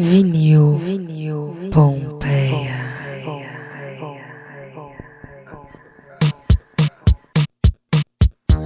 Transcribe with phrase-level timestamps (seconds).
[0.00, 2.78] Vinil, vinil, Pompeia.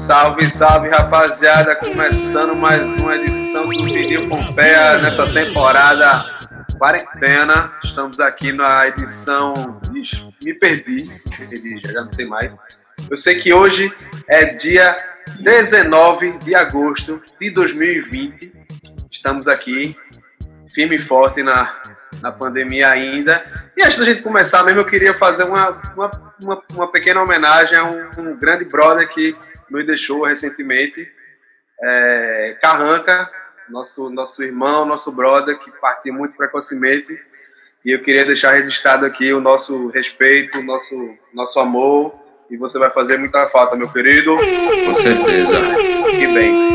[0.06, 1.74] Salve, salve rapaziada!
[1.76, 6.22] Começando mais uma edição do Vinil Pompeia nessa temporada
[6.78, 7.72] quarentena.
[7.82, 9.54] Estamos aqui na edição.
[9.94, 12.52] Ixi, me perdi, me perdi, já não sei mais.
[13.08, 13.90] Eu sei que hoje
[14.28, 14.98] é dia
[15.40, 18.52] 19 de agosto de 2020.
[19.10, 19.96] Estamos aqui
[20.72, 21.80] firme e forte na,
[22.20, 23.44] na pandemia ainda.
[23.76, 26.10] E antes da gente começar mesmo, eu queria fazer uma, uma,
[26.42, 29.36] uma, uma pequena homenagem a um, um, grande brother que
[29.70, 31.08] nos deixou recentemente,
[31.82, 33.30] é, Carranca,
[33.68, 37.18] nosso, nosso irmão, nosso brother, que partiu muito precocemente.
[37.84, 42.14] E eu queria deixar registrado aqui o nosso respeito, o nosso, nosso amor.
[42.50, 44.36] E você vai fazer muita falta, meu querido.
[44.36, 45.74] Com certeza.
[46.10, 46.71] Que bem.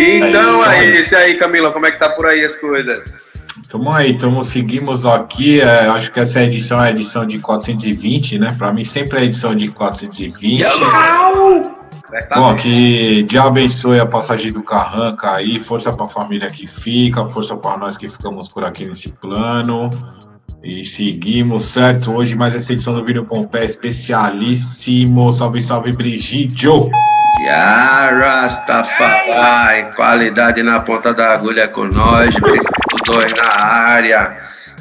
[0.00, 3.20] Então é isso aí, Camila, como é que tá por aí as coisas?
[3.68, 8.38] Tamo aí, tamo, seguimos aqui, é, acho que essa edição é a edição de 420,
[8.38, 8.54] né?
[8.56, 10.64] Pra mim sempre é a edição de 420.
[12.34, 17.56] Bom, que Deus abençoe a passagem do Carranca aí, força pra família que fica, força
[17.56, 19.90] para nós que ficamos por aqui nesse plano.
[20.62, 22.12] E seguimos, certo?
[22.12, 25.32] Hoje mais essa edição do Vídeo Pompé especialíssimo.
[25.32, 26.90] Salve, salve, Brigidio!
[28.20, 32.34] Rastafari, qualidade na ponta da agulha com nós,
[33.06, 34.36] dois na área.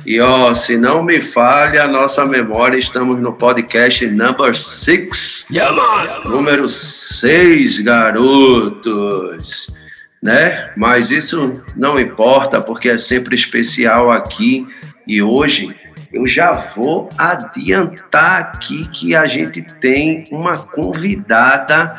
[0.05, 5.45] E ó, se não me falha a nossa memória, estamos no podcast number 6.
[5.49, 9.73] Yeah, número 6, garotos.
[10.21, 10.71] Né?
[10.75, 14.67] Mas isso não importa, porque é sempre especial aqui.
[15.09, 15.75] E hoje
[16.13, 21.95] eu já vou adiantar aqui que a gente tem uma convidada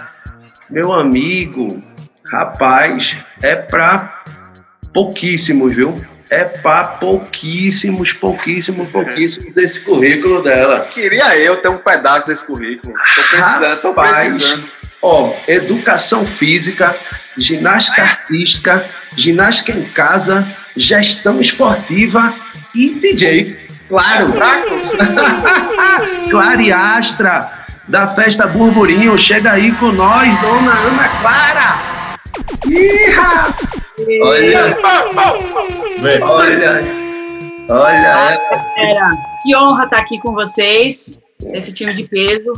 [0.71, 1.83] meu amigo,
[2.31, 4.23] rapaz, é para
[4.95, 5.97] pouquíssimos, viu?
[6.31, 10.83] É para pouquíssimos, pouquíssimos, pouquíssimos esse currículo dela.
[10.95, 12.95] Queria eu ter um pedaço desse currículo.
[12.95, 14.71] Tô precisando, tô precisando.
[15.03, 16.95] Ó, educação física,
[17.37, 18.85] ginástica artística,
[19.17, 22.33] ginástica em casa, gestão esportiva
[22.75, 23.57] e DJ.
[23.89, 24.33] Claro.
[26.31, 27.51] Clariastra
[27.89, 29.19] da festa Burburinho.
[29.19, 31.91] Chega aí com nós, dona Ana Clara.
[32.67, 33.55] Iha!
[34.23, 34.77] Olha,
[36.23, 36.83] olha,
[37.69, 38.39] olha.
[38.77, 39.11] Galera,
[39.43, 41.21] que honra estar aqui com vocês,
[41.53, 42.53] esse time de peso.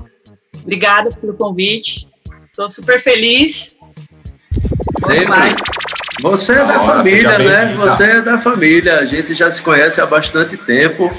[0.62, 2.08] Obrigada pelo convite.
[2.50, 3.74] Estou super feliz.
[5.06, 5.54] Sempre.
[6.22, 7.66] Você é da família, né?
[7.74, 8.98] Você é da família.
[8.98, 11.10] A gente já se conhece há bastante tempo.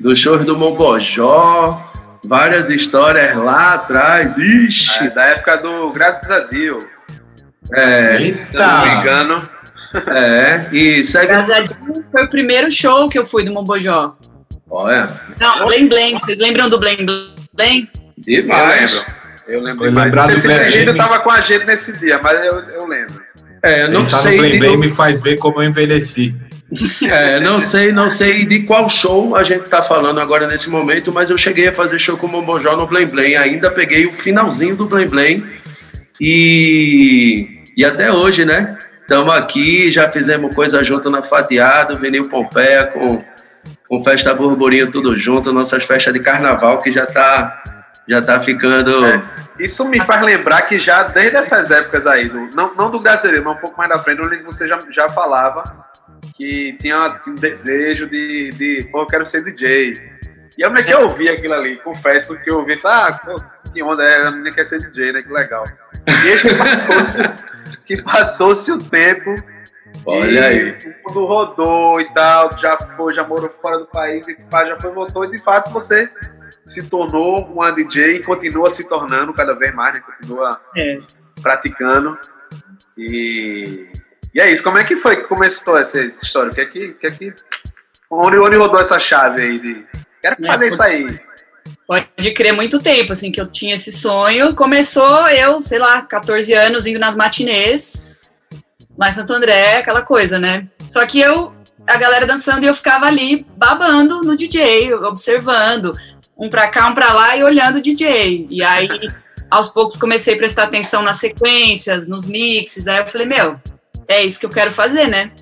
[0.00, 1.90] Dos shows do Mombojó,
[2.24, 4.36] várias histórias lá atrás.
[4.38, 5.06] Ixi!
[5.06, 6.84] É, da época do Graças a Deus.
[7.74, 8.50] É, Eita.
[8.50, 9.48] se não me engano.
[10.06, 11.32] É, e segue.
[12.12, 14.16] Foi o primeiro show que eu fui do Mombojó.
[14.70, 15.08] Olha.
[15.40, 16.18] Não, Blém Blém.
[16.18, 16.98] Vocês lembram do Blém
[17.54, 17.90] Blém?
[18.18, 19.04] Demais.
[19.48, 19.86] Eu lembro.
[19.86, 22.86] Eu lembro Não sei se o estava com a gente nesse dia, mas eu, eu
[22.86, 23.20] lembro.
[23.62, 24.36] É, eu não Pensar sei.
[24.36, 26.34] No Blém me faz ver como eu envelheci.
[27.10, 31.10] É, não sei, não sei de qual show a gente tá falando agora nesse momento,
[31.10, 34.12] mas eu cheguei a fazer show com o Mombojó no Blém Blém, ainda peguei o
[34.12, 35.46] finalzinho do Blém Blém
[36.20, 38.76] e, e até hoje, né?
[39.00, 43.18] Estamos aqui, já fizemos coisa junto na Fatiada, Vinil Pompeia com,
[43.88, 47.62] com Festa Burburinho tudo junto, nossas festas de carnaval que já tá,
[48.08, 49.06] já tá ficando...
[49.06, 49.22] É.
[49.58, 53.44] Isso me faz lembrar que já desde essas épocas aí, do, não, não do Brasileiro,
[53.44, 55.64] mas um pouco mais da frente, onde você já, já falava
[56.34, 59.92] que tinha, tinha um desejo de, de, pô, eu quero ser DJ.
[60.56, 63.34] E a mulher que eu ouvi aquilo ali, confesso que eu ouvi, ah, pô,
[63.72, 65.64] que onda, é, a menina quer ser DJ, né, que legal.
[66.06, 67.22] E eis que passou-se
[67.84, 69.34] que passou o tempo,
[70.06, 70.78] Olha aí.
[71.04, 74.92] O mundo rodou e tal, já foi, já morou fora do país, e já foi,
[74.92, 76.10] voltou, e de fato você
[76.68, 81.00] se tornou uma DJ e continua se tornando cada vez mais, né, continua é.
[81.42, 82.18] praticando.
[82.96, 83.88] E
[84.34, 86.52] e é isso, como é que foi que começou essa história?
[86.52, 87.34] Que é que, que, é que,
[88.10, 89.86] onde, onde rodou essa chave aí de.
[90.20, 91.20] Quero é, fazer isso aí.
[91.86, 94.54] Pode crer muito tempo, assim, que eu tinha esse sonho.
[94.54, 98.06] Começou eu, sei lá, 14 anos, indo nas matinês,
[98.96, 100.68] lá em Santo André, aquela coisa, né?
[100.86, 101.52] Só que eu,
[101.86, 105.92] a galera dançando e eu ficava ali babando no DJ, observando,
[106.38, 108.46] um pra cá, um pra lá e olhando o DJ.
[108.50, 108.88] E aí,
[109.50, 112.86] aos poucos, comecei a prestar atenção nas sequências, nos mixes.
[112.86, 113.60] Aí eu falei, meu,
[114.06, 115.32] é isso que eu quero fazer, né?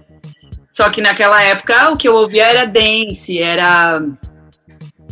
[0.70, 4.02] Só que naquela época o que eu ouvia era dance, era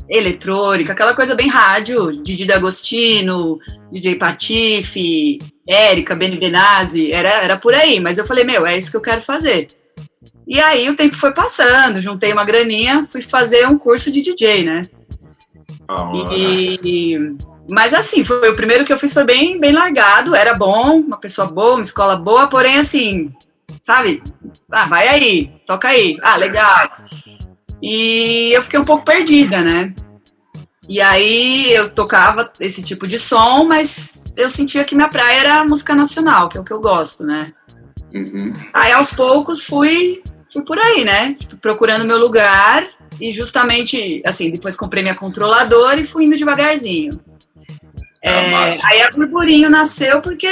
[0.08, 3.58] eletrônica, aquela coisa bem rádio, Didi D'Agostino,
[3.90, 8.00] DJ Patife, Érica, Beni Benazzi, era, era por aí.
[8.00, 9.68] Mas eu falei, meu, é isso que eu quero fazer.
[10.46, 14.64] E aí o tempo foi passando, juntei uma graninha, fui fazer um curso de DJ,
[14.64, 14.82] né?
[16.32, 17.36] E,
[17.70, 21.18] mas assim, foi o primeiro que eu fiz foi bem, bem largado, era bom, uma
[21.18, 23.32] pessoa boa, uma escola boa, porém assim,
[23.80, 24.22] sabe?
[24.70, 26.18] Ah, vai aí, toca aí.
[26.22, 26.90] Ah, legal.
[27.82, 29.94] E eu fiquei um pouco perdida, né?
[30.88, 35.64] E aí eu tocava esse tipo de som, mas eu sentia que minha praia era
[35.64, 37.52] música nacional, que é o que eu gosto, né?
[38.12, 38.52] Uhum.
[38.72, 40.22] Aí aos poucos fui,
[40.52, 41.34] fui por aí, né?
[41.38, 42.86] Tipo, procurando meu lugar
[43.20, 47.12] e justamente, assim, depois comprei minha controladora e fui indo devagarzinho.
[48.22, 50.48] É, aí a Burburinho nasceu porque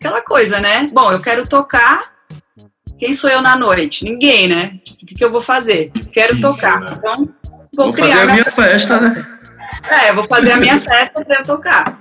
[0.00, 0.86] aquela coisa, né?
[0.92, 2.12] Bom, eu quero tocar.
[2.98, 4.04] Quem sou eu na noite?
[4.04, 4.78] Ninguém, né?
[4.84, 5.90] Tipo, o que, que eu vou fazer?
[6.12, 6.80] Quero Isso, tocar.
[6.80, 6.94] né?
[6.98, 7.14] Então,
[7.74, 9.38] vou, Vou criar fazer a minha festa, né?
[9.90, 11.98] é, vou fazer a minha festa pra eu tocar.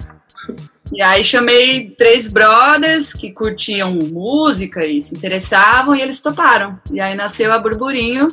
[0.91, 6.79] E aí chamei três brothers que curtiam música e se interessavam e eles toparam.
[6.91, 8.27] E aí nasceu a Burburinho,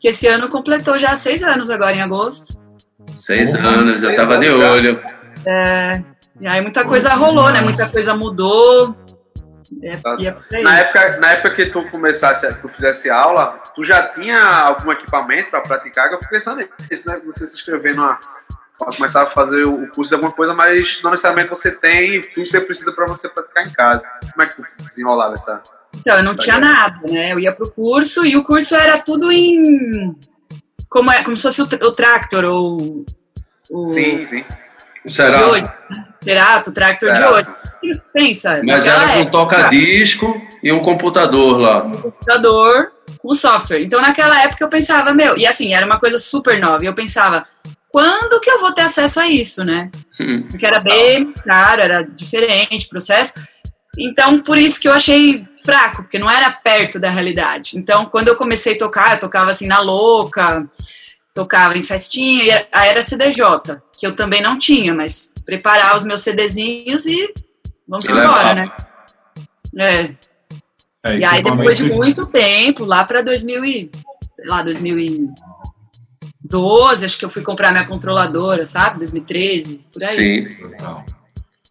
[0.00, 2.58] que esse ano completou já seis anos agora em agosto.
[3.14, 5.02] Seis Porra, anos, eu tava de olho.
[6.40, 7.60] E aí muita coisa rolou, né?
[7.60, 8.96] Muita coisa mudou.
[9.82, 9.92] É,
[10.58, 10.62] é.
[10.62, 15.50] Na época, na época que tu começasse, tu fizesse aula, tu já tinha algum equipamento
[15.50, 16.08] para praticar?
[16.08, 17.20] Que Eu fiquei pensando nisso, né?
[17.26, 18.18] Você se inscrever numa.
[18.78, 22.44] Pra começar a fazer o curso de alguma coisa, mas não necessariamente você tem tudo
[22.44, 24.02] que você precisa para você praticar em casa.
[24.32, 25.62] Como é que tu desenrolava essa?
[25.96, 27.32] Então, eu não tinha nada, né?
[27.32, 30.14] Eu ia pro curso e o curso era tudo em.
[30.88, 33.04] Como, é, como se fosse o, o Tractor ou.
[33.70, 34.44] O, Sim, sim.
[35.04, 35.46] de Será?
[35.46, 35.62] hoje.
[35.62, 36.04] né?
[36.14, 37.48] Cerato, Tractor de hoje.
[38.12, 41.82] Pensa, Mas era com época, toca-disco e um computador lá.
[41.82, 43.82] computador com software.
[43.82, 46.82] Então, naquela época, eu pensava, meu, e assim, era uma coisa super nova.
[46.84, 47.46] E eu pensava,
[47.88, 49.90] quando que eu vou ter acesso a isso, né?
[50.20, 50.46] Hum.
[50.50, 53.34] Porque era bem caro, era diferente o processo.
[53.98, 57.76] Então, por isso que eu achei fraco, porque não era perto da realidade.
[57.78, 60.66] Então, quando eu comecei a tocar, eu tocava assim na louca,
[61.34, 66.04] tocava em festinha, era- aí era CDJ, que eu também não tinha, mas preparar os
[66.04, 67.32] meus CDzinhos e
[67.86, 68.54] vamos embora, levava.
[68.54, 68.72] né?
[69.78, 70.14] É.
[71.02, 73.90] É, E aí, depois de muito tempo, lá para 2000 e,
[74.36, 78.98] sei lá, 2012, acho que eu fui comprar minha controladora, sabe?
[78.98, 80.16] 2013, por aí.
[80.16, 80.48] Sim.
[80.60, 81.04] Total.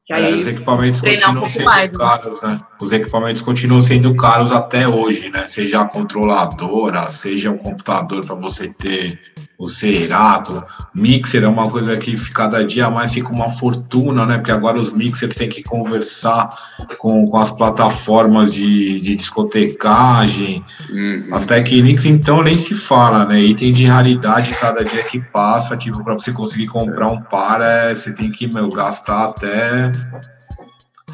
[0.06, 1.98] Que É, aí, os equipamentos treinar um pouco mais, né?
[1.98, 2.60] caros, né?
[2.82, 5.48] Os equipamentos continuam sendo caros até hoje, né?
[5.48, 9.20] Seja a controladora, seja o computador para você ter
[9.60, 10.64] o Cerato,
[10.96, 14.38] mixer é uma coisa que cada dia mais fica uma fortuna, né?
[14.38, 16.48] Porque agora os mixers têm que conversar
[16.98, 21.28] com, com as plataformas de, de discotecagem, Uhum.
[21.34, 23.42] as Technics, então, nem se fala, né?
[23.42, 27.94] Item de raridade cada dia que passa, tipo, para você conseguir comprar um par, é,
[27.94, 29.92] você tem que, meu, gastar até.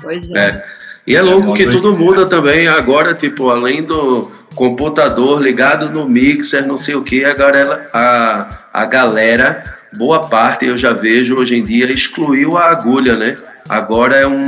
[0.02, 0.50] pois é.
[0.50, 0.85] É.
[1.08, 2.68] E é louco É, que tudo muda também.
[2.68, 8.60] Agora, tipo, além do computador ligado no mixer, não sei o que, agora ela, a,
[8.74, 9.64] a galera,
[9.98, 13.36] boa parte eu já vejo hoje em dia, excluiu a agulha, né?
[13.68, 14.48] Agora é um.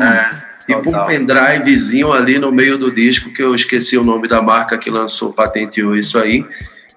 [0.66, 1.06] Tipo um total.
[1.08, 5.32] pendrivezinho ali no meio do disco, que eu esqueci o nome da marca que lançou,
[5.32, 6.46] patenteou isso aí.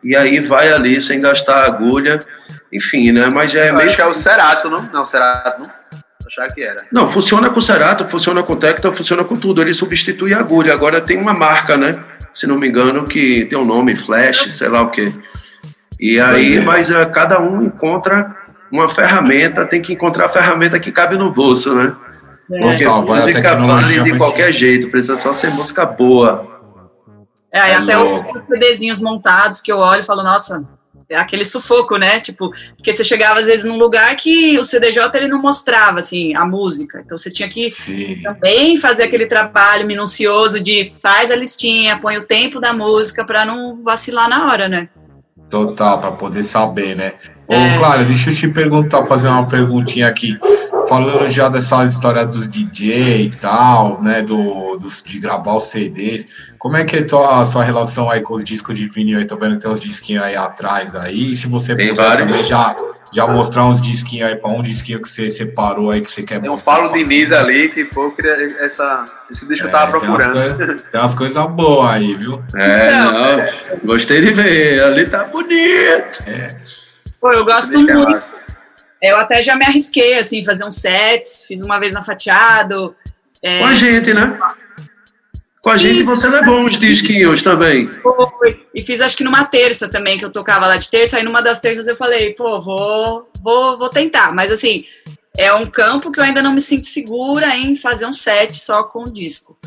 [0.02, 2.18] E aí vai ali sem gastar agulha,
[2.72, 3.30] enfim, né?
[3.32, 4.82] Mas já é Eu meio acho que é o Cerato, não?
[4.92, 5.79] Não, Cerato não.
[6.30, 6.86] Achava que era.
[6.92, 9.60] não, funciona com o Cerato, funciona com o Tecta, funciona com tudo.
[9.60, 10.72] Ele substitui a agulha.
[10.72, 11.90] Agora tem uma marca, né?
[12.32, 15.12] Se não me engano, que tem um nome, Flash, sei lá o quê.
[15.98, 16.60] E aí, é.
[16.60, 18.36] mas eh, cada um encontra
[18.70, 21.92] uma ferramenta, tem que encontrar a ferramenta que cabe no bolso, né?
[22.52, 22.60] É.
[22.60, 26.48] Porque Total, música vale de qualquer jeito, precisa só ser música boa.
[27.52, 30.64] É, aí É até os CDzinhos montados que eu olho e falo, nossa,
[31.12, 32.20] aquele sufoco, né?
[32.20, 36.34] Tipo, porque você chegava às vezes num lugar que o CDJ ele não mostrava, assim,
[36.34, 37.02] a música.
[37.04, 38.20] Então você tinha que Sim.
[38.22, 43.44] também fazer aquele trabalho minucioso de faz a listinha, põe o tempo da música para
[43.44, 44.88] não vacilar na hora, né?
[45.48, 47.14] Total, para poder saber, né?
[47.48, 47.76] Ô, É.
[47.76, 50.38] Clara, deixa eu te perguntar, fazer uma perguntinha aqui.
[50.90, 54.22] Falando já dessa história dos DJ e tal, né?
[54.22, 56.26] Do, dos, de gravar os CDs.
[56.58, 59.18] Como é que é a tua, a sua relação aí com os discos de vinil
[59.18, 59.24] aí?
[59.24, 61.30] Tô vendo que tem uns disquinhos aí atrás aí.
[61.30, 62.26] E se você Tem puder vários.
[62.28, 62.74] também já,
[63.14, 66.40] já mostrar uns disquinhos aí para um disquinho que você separou aí que você quer
[66.40, 66.74] Tem um mostrar.
[66.74, 70.26] Paulo Diniz ali que, pô, eu queria essa, esse disco eu É, tava tem umas
[70.26, 70.82] procurando.
[70.90, 72.42] Tem umas coisas boas aí, viu?
[72.56, 73.12] É, Não.
[73.12, 73.44] não,
[73.84, 76.24] gostei de ver, ali tá bonito.
[77.20, 78.39] Pô, eu gosto muito.
[79.02, 82.94] Eu até já me arrisquei, assim, fazer uns sets, fiz uma vez na Fatiado.
[83.42, 84.38] é, Com a gente, né?
[85.62, 87.90] Com a gente Isso, você levou uns disquinhos também.
[87.92, 88.66] Foi.
[88.74, 91.42] E fiz acho que numa terça também, que eu tocava lá de terça, aí numa
[91.42, 94.32] das terças eu falei, pô, vou, vou, vou tentar.
[94.32, 94.84] Mas assim,
[95.36, 98.82] é um campo que eu ainda não me sinto segura em fazer um set só
[98.84, 99.58] com o disco.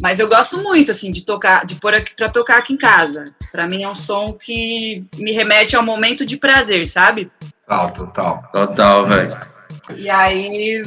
[0.00, 3.34] Mas eu gosto muito, assim, de tocar, de pôr aqui pra tocar aqui em casa.
[3.50, 7.30] Pra mim é um som que me remete ao momento de prazer, sabe?
[7.68, 8.42] Total, total.
[8.50, 9.40] Total, velho.
[9.94, 10.82] E aí.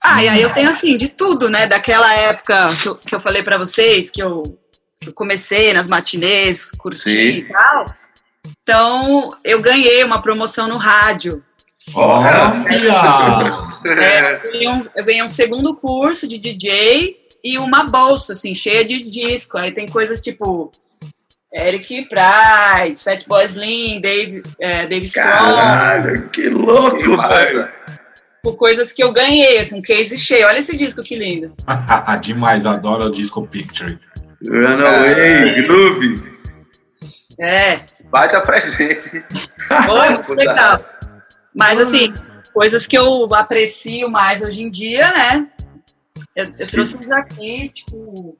[0.00, 1.66] Ah, e aí eu tenho assim, de tudo, né?
[1.66, 4.42] Daquela época que eu, que eu falei pra vocês, que eu,
[5.00, 7.38] que eu comecei nas matinês, curti Sim.
[7.38, 7.86] e tal.
[8.62, 11.42] Então, eu ganhei uma promoção no rádio.
[11.94, 12.62] Olha!
[13.86, 18.54] É, eu, ganhei um, eu ganhei um segundo curso de DJ e uma bolsa, assim,
[18.54, 19.58] cheia de disco.
[19.58, 20.70] Aí tem coisas tipo
[21.54, 27.68] Eric Price, Fatboy Slim, Dave, é, Dave Strong, Caralho, que louco, velho.
[28.42, 30.46] por coisas que eu ganhei, assim, um case cheio.
[30.48, 31.54] Olha esse disco que lindo.
[32.20, 33.98] Demais, adoro o Disco Picture.
[34.46, 36.34] Runaway, Groove.
[37.38, 37.80] É,
[38.10, 39.24] Baita presente.
[39.86, 40.84] foi muito legal.
[41.54, 42.12] Mas, assim,
[42.52, 45.48] coisas que eu aprecio mais hoje em dia, né?
[46.34, 48.36] Eu, eu trouxe uns aqui, tipo,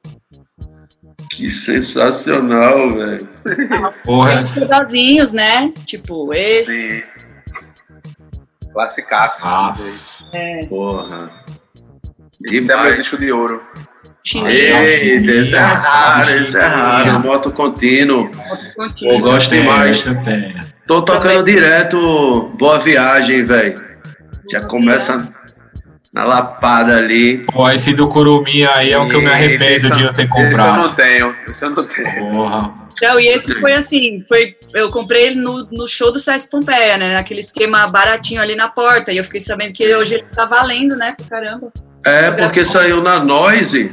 [1.35, 3.29] Que sensacional, velho.
[4.05, 5.73] Porra, uns pedazinhos, né?
[5.85, 7.01] Tipo, esse.
[7.01, 7.03] Sim.
[8.73, 9.45] Classicaço.
[9.45, 10.25] nossa.
[10.69, 11.31] Porra.
[12.53, 13.61] Isso é meu disco de ouro.
[14.35, 17.21] Eita, esse é raro, esse é raro.
[17.25, 18.31] Moto contínuo.
[18.77, 19.15] contínuo.
[19.15, 20.05] Eu gosto demais.
[20.87, 23.75] Tô tocando direto Boa Viagem, velho.
[24.51, 25.33] Já começa
[26.15, 27.39] na lapada ali.
[27.53, 30.31] Pô, esse do Curumim aí é o que eu me arrependo de não ter Esse
[30.31, 30.83] eu comprado.
[30.83, 31.35] não tenho.
[31.51, 32.33] Esse eu não tenho.
[32.33, 32.75] Porra.
[33.03, 36.97] Não, e esse foi assim, foi, eu comprei ele no, no show do Sesc Pompeia,
[36.97, 37.15] né?
[37.15, 39.13] Naquele esquema baratinho ali na porta.
[39.13, 41.17] E eu fiquei sabendo que hoje ele tá valendo, né?
[41.17, 41.73] Pra caramba.
[42.07, 43.91] É, porque saiu na Noise.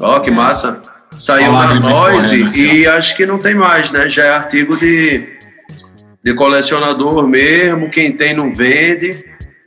[0.00, 0.80] Ó, que massa.
[1.18, 4.08] Saiu Ó, na lágrimas Noise correndo e acho que não tem mais, né?
[4.08, 5.28] Já é artigo de,
[6.22, 7.90] de colecionador mesmo.
[7.90, 9.24] Quem tem não vende.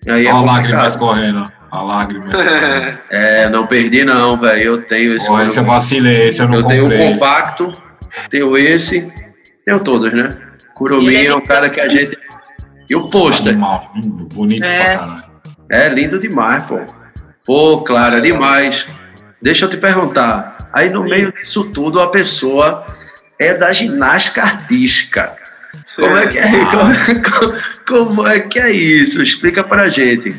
[0.08, 1.63] Aí é Olha a lágrima complicado.
[1.74, 2.28] A lágrima.
[3.10, 4.62] É, não perdi não, velho.
[4.62, 5.28] Eu tenho esse.
[5.28, 7.72] Pô, esse eu vacilei, esse eu não eu tenho um compacto,
[8.30, 9.12] tenho esse,
[9.66, 10.30] tenho todos, né?
[10.76, 12.18] Kuromi é é um cara que a gente.
[12.90, 13.50] E o pôster.
[13.50, 14.84] Animal, lindo, bonito É.
[14.84, 15.24] pra caralho.
[15.72, 16.80] É lindo demais, pô.
[17.46, 18.88] Pô, Clara, demais.
[19.42, 20.70] Deixa eu te perguntar.
[20.74, 22.86] Aí no meio disso tudo, a pessoa
[23.40, 25.36] é da ginástica artística.
[25.96, 26.50] Como é que é,
[27.22, 29.22] como, como é que é isso?
[29.22, 30.36] Explica pra gente.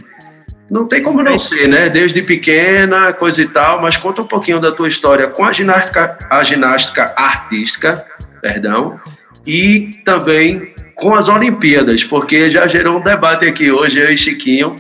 [0.71, 1.89] Não tem como não ser, né?
[1.89, 6.19] Desde pequena, coisa e tal, mas conta um pouquinho da tua história com a ginástica,
[6.31, 8.05] a ginástica artística,
[8.41, 8.99] perdão,
[9.47, 14.75] e também com as Olimpíadas, porque já gerou um debate aqui hoje, eu e Chiquinho.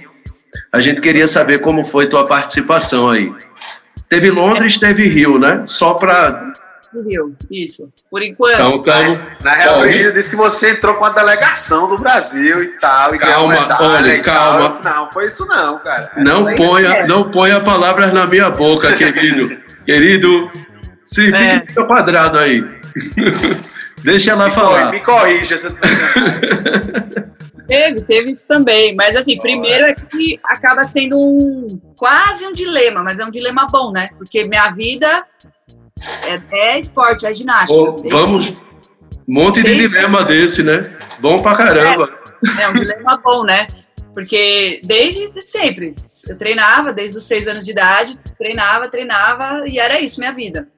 [0.72, 3.32] A gente queria saber como foi tua participação aí.
[4.08, 5.64] Teve Londres, teve Rio, né?
[5.66, 5.94] Só
[7.02, 7.10] pra.
[7.10, 7.92] Rio, isso.
[8.10, 8.54] Por enquanto.
[8.54, 11.96] Então, tamo, Na real, Ó, a Brigida disse que você entrou com a delegação do
[11.96, 13.14] Brasil e tal.
[13.14, 14.80] E Calma, olha, calma.
[14.82, 14.94] Tal.
[15.04, 16.10] Não, foi isso não, cara.
[16.16, 17.06] Não Era ponha, É.
[17.06, 19.56] não ponha palavras na minha boca, querido.
[19.84, 20.50] querido,
[21.04, 21.56] se fique É.
[21.66, 22.62] no seu quadrado aí.
[24.04, 24.90] Deixa ela Me, corri, falar.
[24.90, 25.80] me corrija se eu tô.
[27.66, 28.94] Teve, teve isso também.
[28.94, 33.66] Mas assim, primeiro é que acaba sendo um quase um dilema, mas é um dilema
[33.72, 34.10] bom, né?
[34.18, 35.24] Porque minha vida
[36.00, 36.40] é,
[36.74, 37.78] é esporte, é ginástica.
[38.10, 38.52] Vamos.
[39.26, 40.82] Monte de dilema desse, né?
[41.20, 42.08] Bom pra caramba.
[42.60, 43.66] É um dilema bom, né?
[44.12, 45.92] Porque desde sempre,
[46.28, 50.68] eu treinava desde os seis anos de idade, treinava, treinava e era isso minha vida.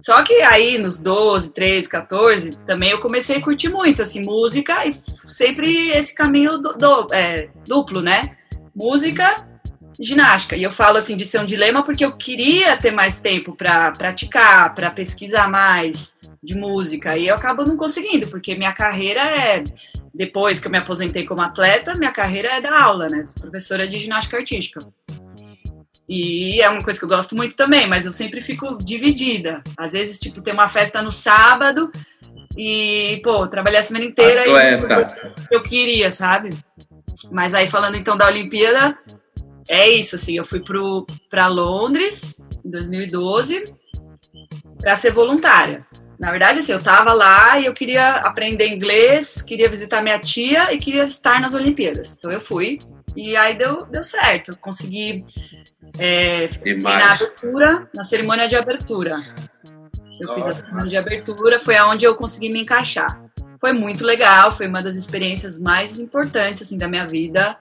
[0.00, 4.86] Só que aí nos 12, 13, 14, também eu comecei a curtir muito, assim, música
[4.86, 8.36] e sempre esse caminho do, do- é, duplo, né?
[8.74, 9.47] Música,
[10.00, 10.56] ginástica.
[10.56, 13.90] E eu falo assim de ser um dilema porque eu queria ter mais tempo para
[13.92, 19.64] praticar, para pesquisar mais de música e eu acabo não conseguindo, porque minha carreira é
[20.14, 23.24] depois que eu me aposentei como atleta, minha carreira é dar aula, né?
[23.24, 24.80] Sou professora de ginástica artística.
[26.08, 29.62] E é uma coisa que eu gosto muito também, mas eu sempre fico dividida.
[29.76, 31.92] Às vezes, tipo, tem uma festa no sábado
[32.56, 34.50] e, pô, trabalhei a semana inteira e
[35.52, 36.50] eu queria, sabe?
[37.30, 38.98] Mas aí, falando então da Olimpíada,
[39.68, 40.62] é isso, assim, eu fui
[41.28, 43.64] para Londres em 2012
[44.80, 45.86] para ser voluntária.
[46.18, 50.72] Na verdade, assim, eu tava lá e eu queria aprender inglês, queria visitar minha tia
[50.72, 52.16] e queria estar nas Olimpíadas.
[52.18, 52.78] Então eu fui
[53.14, 54.56] e aí deu, deu certo.
[54.58, 55.24] Consegui
[55.98, 56.48] é,
[56.82, 59.22] na abertura, na cerimônia de abertura.
[60.20, 63.22] Eu fiz a cerimônia de abertura, foi aonde eu consegui me encaixar.
[63.60, 67.56] Foi muito legal, foi uma das experiências mais importantes assim da minha vida.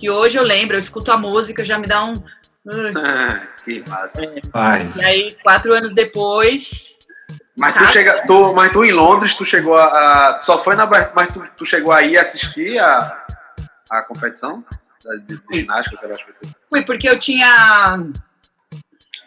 [0.00, 2.14] Que hoje eu lembro, eu escuto a música, já me dá um.
[2.66, 2.92] Ai.
[3.04, 4.20] Ah, que massa.
[4.52, 7.00] Mas, E aí, quatro anos depois,
[7.56, 9.84] Mas tu, chega, tu, mas tu em Londres, tu chegou a.
[10.36, 10.86] a- só foi na.
[11.14, 13.24] Mas tu, tu chegou aí a assistir a,
[13.90, 14.64] a competição?
[15.26, 16.48] De, de ginástica, sei lá, acho que foi.
[16.70, 17.98] fui porque eu tinha.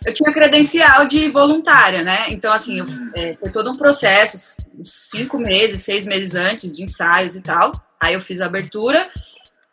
[0.06, 2.25] eu tinha credencial de voluntária, né?
[2.30, 7.36] Então, assim, eu, é, foi todo um processo, cinco meses, seis meses antes de ensaios
[7.36, 7.72] e tal.
[8.00, 9.10] Aí eu fiz a abertura.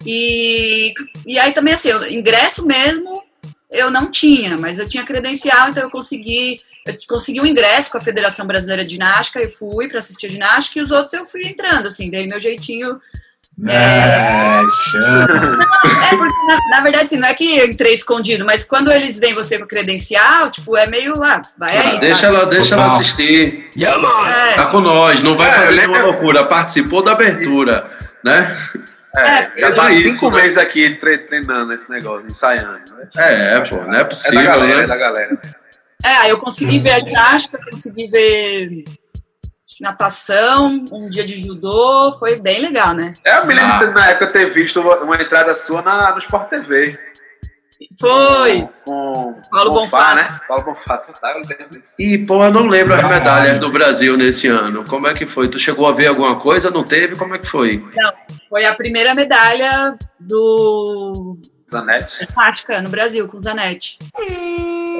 [0.04, 0.94] E,
[1.26, 3.22] e aí também, assim, eu, ingresso mesmo
[3.70, 7.98] eu não tinha, mas eu tinha credencial, então eu consegui eu consegui um ingresso com
[7.98, 11.26] a Federação Brasileira de Ginástica, eu fui para assistir a ginástica e os outros eu
[11.26, 12.98] fui entrando, assim, dei meu jeitinho
[13.68, 18.64] é, é, é porque, na, na, verdade, assim, não é que eu entrei escondido, mas
[18.64, 22.74] quando eles veem você com credencial, tipo, é meio, ah, vai aí, Deixa ela, deixa
[22.74, 23.68] ela assistir.
[24.26, 24.54] É.
[24.54, 27.90] Tá com nós, não vai é, fazer nenhuma loucura, participou da abertura,
[28.24, 28.56] né?
[29.16, 30.42] É, é já tá cinco né?
[30.42, 32.94] meses aqui treinando esse negócio, ensaiando.
[32.94, 33.08] Né?
[33.16, 34.84] É, pô, não é possível, é da galera, né?
[34.84, 35.40] É da galera.
[36.04, 38.84] É, aí eu consegui ver a ginástica, consegui ver
[39.80, 43.14] natação, um dia de judô, foi bem legal, né?
[43.24, 43.90] É, eu me lembro ah.
[43.90, 46.98] na época ter visto uma entrada sua na, no Sport TV.
[47.98, 48.68] Foi!
[48.84, 50.40] Com, Paulo Bonfá, né?
[50.46, 51.36] Paulo Bonfá, tá,
[51.98, 54.84] E, pô, eu não lembro as medalhas do Brasil nesse ano.
[54.84, 55.48] Como é que foi?
[55.48, 56.70] Tu chegou a ver alguma coisa?
[56.70, 57.16] Não teve?
[57.16, 57.82] Como é que foi?
[57.94, 58.12] Não,
[58.48, 61.38] foi a primeira medalha do...
[61.70, 62.26] Zanetti?
[62.34, 63.98] Plástica, no Brasil, com o Zanetti.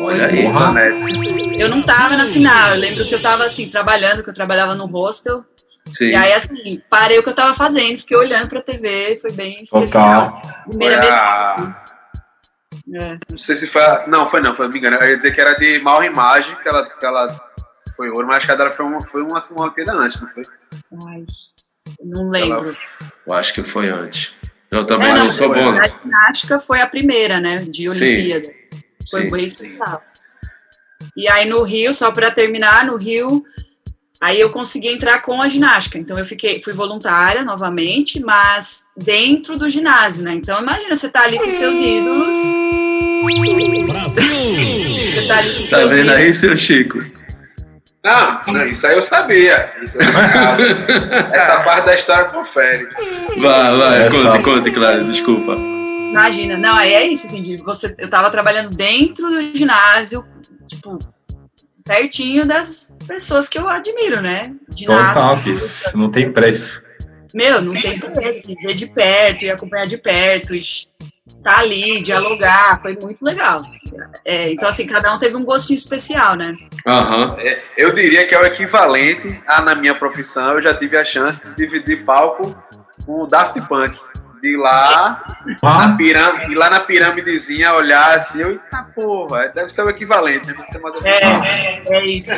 [0.02, 4.30] Olha aí, Eu não tava na final, eu lembro que eu tava assim, trabalhando, que
[4.30, 5.44] eu trabalhava no hostel.
[5.92, 6.10] Sim.
[6.10, 9.56] E aí, assim, parei o que eu tava fazendo, fiquei olhando pra TV, foi bem
[9.62, 10.40] especial.
[10.68, 11.12] Primeira vez.
[11.12, 11.82] A...
[12.94, 13.18] É.
[13.30, 13.82] Não sei se foi.
[13.82, 14.06] A...
[14.06, 14.96] Não, foi não, foi, me engano.
[14.96, 17.50] Eu ia dizer que era de mal imagem, que ela, que ela
[17.96, 20.42] foi ouro, mas acho que ela foi uma, foi uma, uma queda antes, não foi?
[21.08, 21.24] Ai,
[22.02, 22.68] não lembro.
[22.68, 22.76] Ela...
[23.26, 24.34] Eu acho que foi antes.
[24.70, 25.78] Eu também é, não, não sou bom.
[25.78, 27.56] A ginástica foi a primeira, né?
[27.56, 28.46] De Olimpíada.
[28.46, 28.80] Sim.
[29.10, 30.02] Foi sim, bem especial.
[31.16, 33.44] E aí no Rio, só para terminar, no Rio,
[34.20, 35.98] aí eu consegui entrar com a ginástica.
[35.98, 40.32] Então eu fiquei, fui voluntária novamente, mas dentro do ginásio, né?
[40.32, 42.36] Então imagina você tá ali com seus ídolos.
[43.86, 44.22] Brasil!
[44.22, 46.16] você tá ali com tá seus vendo ídolos.
[46.16, 46.98] aí, seu Chico?
[48.02, 49.74] Não, não, isso aí eu sabia.
[51.32, 52.88] Essa parte da história confere.
[53.38, 54.10] Vai, vai, Essa...
[54.10, 55.56] conte, conte, Clara, desculpa.
[56.10, 60.24] Imagina, não, aí é isso, assim, de você, eu tava trabalhando dentro do ginásio,
[60.66, 60.98] tipo,
[61.90, 64.54] pertinho das pessoas que eu admiro, né?
[64.86, 65.52] Total, que
[65.96, 66.80] não tem preço.
[67.34, 70.60] Meu, não tem preço, assim, ver de perto e acompanhar de perto, e
[71.42, 73.60] tá ali, dialogar, foi muito legal.
[74.24, 76.54] É, então, assim, cada um teve um gostinho especial, né?
[76.86, 77.26] Uhum.
[77.38, 81.04] É, eu diria que é o equivalente a, na minha profissão, eu já tive a
[81.04, 82.56] chance de dividir palco
[83.04, 83.98] com o Daft Punk
[84.40, 85.22] de lá,
[85.62, 85.86] ah?
[85.86, 90.66] na pirâmide, lá na pirâmidezinha, olhar assim, eu, eita porra, deve ser o equivalente, deve
[90.66, 92.32] ser mais é, é, é isso.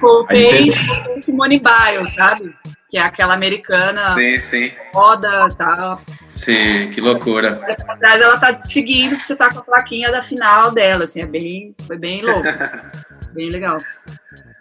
[0.00, 0.68] Contei
[1.20, 2.54] Simone Biles, sabe?
[2.90, 4.14] Que é aquela americana.
[4.14, 4.72] Sim, sim.
[4.92, 6.00] Roda e tal.
[6.32, 7.60] Sim, que loucura.
[7.88, 11.22] Atrás ela tá te seguindo, que você tá com a plaquinha da final dela, assim,
[11.22, 12.42] é bem, foi bem louco.
[13.32, 13.76] bem legal.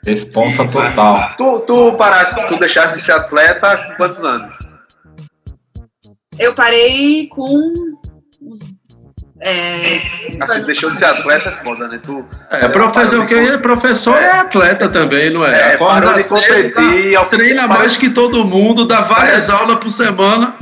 [0.05, 1.35] Responsa total.
[1.37, 4.68] Tu, tu paraste, tu deixaste de ser atleta com quantos anos?
[6.39, 7.45] Eu parei com
[8.41, 8.79] uns.
[9.41, 10.01] É,
[10.41, 11.99] assim, deixou de ser atleta, foda, né?
[12.01, 13.57] Tu, é, professor, que de...
[13.59, 14.25] professor é.
[14.25, 14.31] é.
[14.31, 15.51] atleta também, não é?
[15.53, 20.57] é Acorda de competir, tá, treina mais que todo mundo, dá várias aulas por semana.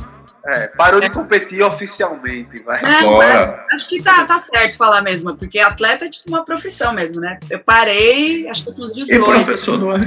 [0.46, 2.82] É, parou de competir oficialmente, vai.
[2.82, 7.20] É, acho que tá, tá certo falar mesmo, porque atleta é tipo uma profissão mesmo,
[7.20, 7.38] né?
[7.50, 9.22] Eu parei, acho que com uns 18.
[9.22, 10.00] E professor não é?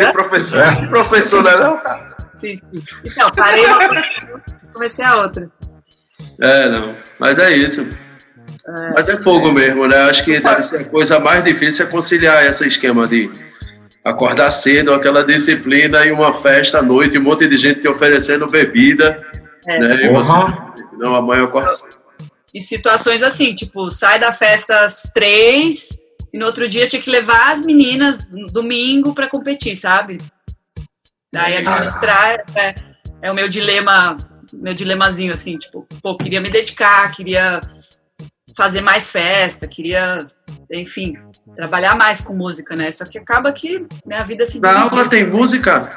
[0.00, 0.12] é?
[0.12, 0.86] professor, é.
[0.86, 2.16] professor não é não, cara?
[2.36, 2.62] Sim, sim.
[3.04, 3.78] Então, parei uma
[4.72, 5.50] comecei a outra.
[6.40, 6.94] É, não.
[7.18, 7.86] Mas é isso.
[8.68, 9.96] É, Mas é fogo mesmo, né?
[10.02, 13.30] Acho que deve ser a coisa mais difícil é conciliar esse esquema de
[14.04, 18.46] acordar cedo, aquela disciplina e uma festa à noite, um monte de gente te oferecendo
[18.46, 19.24] bebida.
[19.66, 19.78] É.
[19.78, 20.04] Né?
[20.04, 20.32] E você,
[20.98, 21.96] não, amanhã eu acordo cedo.
[22.54, 25.98] E situações assim, tipo, sai da festa às três
[26.32, 30.18] e no outro dia tinha que levar as meninas no domingo para competir, sabe?
[31.36, 32.74] Daí administrar é,
[33.20, 34.16] é, o meu dilema,
[34.54, 37.60] meu dilemazinho, assim, tipo, pô, queria me dedicar, queria
[38.56, 40.26] fazer mais festa, queria,
[40.72, 41.12] enfim,
[41.54, 42.90] trabalhar mais com música, né?
[42.90, 45.90] Só que acaba que minha vida se Na aula tem música?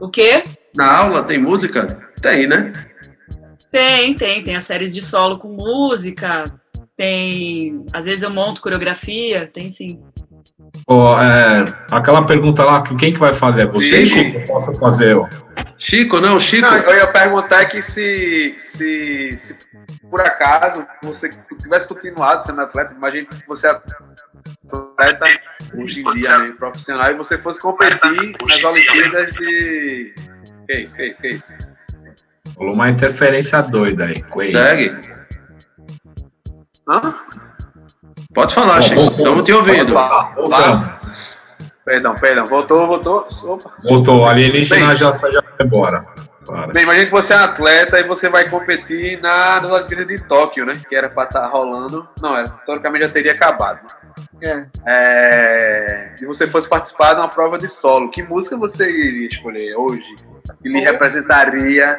[0.00, 0.42] O quê?
[0.74, 1.86] Na aula tem música?
[2.22, 2.72] Tem, né?
[3.70, 4.42] Tem, tem.
[4.42, 6.44] Tem as séries de solo com música,
[6.96, 7.84] tem...
[7.92, 10.00] Às vezes eu monto coreografia, tem sim.
[10.90, 13.66] Oh, é, aquela pergunta lá, quem que vai fazer?
[13.66, 14.24] Você, Chico?
[14.24, 14.38] Chico?
[14.38, 15.28] Eu posso fazer, ó.
[15.76, 16.66] Chico, não, Chico.
[16.66, 19.56] Não, eu ia perguntar que se, se, se,
[20.10, 21.28] por acaso você
[21.60, 23.78] tivesse continuado sendo atleta, imagine que você é
[24.72, 25.26] atleta
[25.74, 30.14] hoje em dia, né, profissional, e você fosse competir nas Olimpíadas de.
[30.66, 31.44] Que isso, que isso, que isso?
[32.56, 34.24] Rolou uma interferência doida aí.
[34.50, 34.98] Segue.
[36.88, 37.14] Hã?
[38.34, 39.00] Pode falar, Chico.
[39.00, 39.94] Estamos te ouvindo.
[39.94, 41.00] Lá.
[41.84, 42.44] Perdão, perdão.
[42.44, 43.28] Voltou, voltou.
[43.44, 43.72] Opa.
[43.88, 44.26] Voltou.
[44.26, 46.06] Alienígena já sai já vai embora.
[46.72, 50.64] Bem, imagina que você é atleta e você vai competir na, na Olimpíada de Tóquio,
[50.64, 50.74] né?
[50.88, 52.06] Que era pra estar tá rolando.
[52.22, 53.80] Não, era, teoricamente já teria acabado.
[54.42, 54.66] É.
[54.86, 56.14] é.
[56.20, 58.10] E você fosse participar de uma prova de solo.
[58.10, 60.14] Que música você iria escolher hoje?
[60.62, 61.98] Que lhe representaria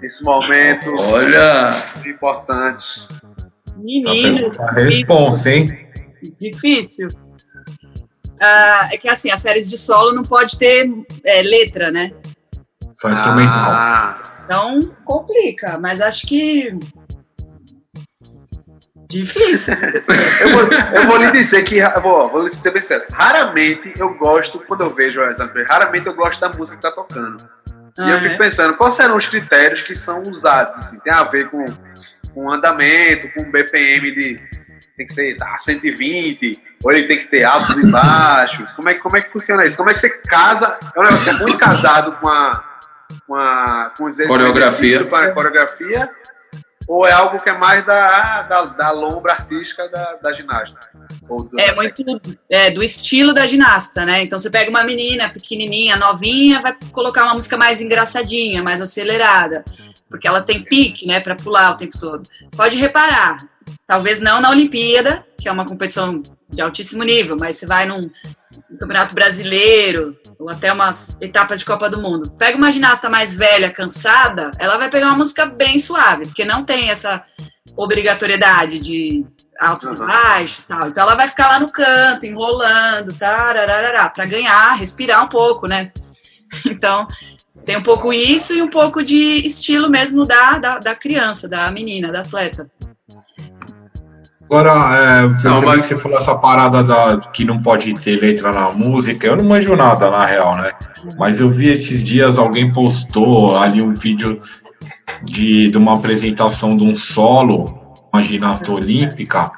[0.00, 1.70] nesse momento Olha.
[2.04, 2.86] importante?
[3.78, 4.50] Menino.
[4.50, 5.88] Tá a responsa, hein?
[6.40, 7.08] Difícil.
[8.40, 10.90] Ah, é que assim, as séries de solo não pode ter
[11.24, 12.12] é, letra, né?
[12.94, 13.70] Só instrumental.
[13.72, 14.22] Ah.
[14.44, 16.76] Então complica, mas acho que.
[19.08, 19.74] Difícil.
[20.40, 21.80] eu, vou, eu vou lhe dizer que.
[22.00, 23.06] Vou, vou lhe ser bem sério.
[23.12, 25.20] Raramente eu gosto, quando eu vejo
[25.68, 27.36] raramente eu gosto da música que tá tocando.
[27.98, 28.38] Ah, e eu ah, fico é?
[28.38, 30.78] pensando, quais serão os critérios que são usados?
[30.78, 31.64] Assim, tem a ver com,
[32.38, 34.40] com andamento, com BPM de.
[34.96, 38.72] Tem que ser a 120, ou ele tem que ter altos e baixos.
[38.72, 39.76] Como é, como é que funciona isso?
[39.76, 40.78] Como é que você casa?
[40.94, 42.64] É um negócio é muito casado com a,
[43.26, 45.04] com a com coreografia.
[45.04, 46.10] Com a coreografia,
[46.88, 50.88] ou é algo que é mais da, da, da lombra artística da, da ginasta?
[51.58, 52.02] é muito
[52.48, 54.22] é, do estilo da ginasta, né?
[54.22, 59.64] Então você pega uma menina pequenininha, novinha, vai colocar uma música mais engraçadinha, mais acelerada,
[60.08, 62.28] porque ela tem pique, né, para pular o tempo todo.
[62.56, 63.38] Pode reparar,
[63.86, 68.10] talvez não na Olimpíada, que é uma competição de altíssimo nível, mas você vai num,
[68.70, 72.30] num campeonato brasileiro, ou até umas etapas de Copa do Mundo.
[72.32, 76.64] Pega uma ginasta mais velha, cansada, ela vai pegar uma música bem suave, porque não
[76.64, 77.22] tem essa
[77.76, 79.24] obrigatoriedade de
[79.60, 80.04] altos uhum.
[80.04, 80.88] e baixos tal.
[80.88, 85.92] Então ela vai ficar lá no canto, enrolando, para ganhar, respirar um pouco, né?
[86.64, 87.06] Então,
[87.68, 91.70] tem um pouco isso e um pouco de estilo mesmo da, da, da criança, da
[91.70, 92.66] menina, da atleta.
[94.44, 95.80] Agora, é, não, mas...
[95.80, 99.44] que você falou essa parada da, que não pode ter letra na música, eu não
[99.44, 100.72] manjo nada, na real, né?
[101.18, 104.40] Mas eu vi esses dias, alguém postou ali um vídeo
[105.24, 107.66] de, de uma apresentação de um solo,
[108.10, 109.52] uma ginasta olímpica,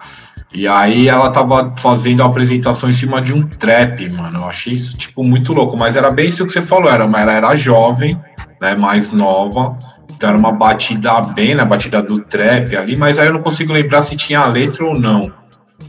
[0.53, 4.39] e aí ela tava fazendo a apresentação em cima de um trap, mano.
[4.39, 7.33] Eu achei isso, tipo, muito louco, mas era bem isso que você falou, era, ela
[7.33, 8.21] era jovem,
[8.61, 9.77] né, mais nova,
[10.13, 13.73] então era uma batida bem na batida do trap ali, mas aí eu não consigo
[13.73, 15.33] lembrar se tinha a letra ou não.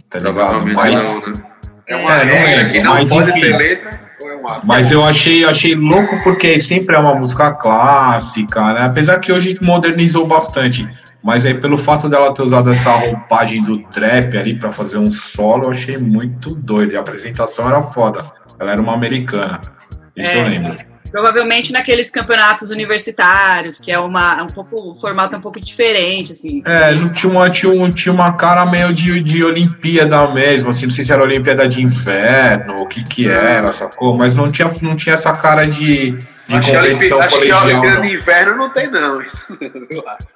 [0.09, 0.65] Tá ligado?
[0.73, 1.21] Mas.
[1.21, 1.43] Não, né?
[1.87, 3.89] É uma é, não lembro, que não mas, pode enfim, ter letra.
[3.89, 8.81] É mas eu achei, achei louco porque sempre é uma música clássica, né?
[8.83, 10.87] Apesar que hoje modernizou bastante.
[11.23, 15.11] Mas aí, pelo fato dela ter usado essa roupagem do trap ali para fazer um
[15.11, 16.93] solo, eu achei muito doido.
[16.93, 18.25] E a apresentação era foda.
[18.59, 19.61] Ela era uma americana.
[20.15, 20.39] Isso é.
[20.39, 20.91] eu lembro.
[21.11, 26.63] Provavelmente naqueles campeonatos universitários, que é uma, um pouco, um formato um pouco diferente, assim.
[26.65, 30.93] É, tinha uma, tinha, um, tinha uma cara meio de, de Olimpíada mesmo, assim, não
[30.93, 34.15] sei se era Olimpíada de Inverno, o que que era, sacou?
[34.15, 36.17] Mas não tinha, não tinha essa cara de,
[36.51, 37.57] de acho competição que colegial.
[37.57, 39.21] Acho que a Olimpíada de Inverno não tem, não.
[39.21, 39.57] Isso.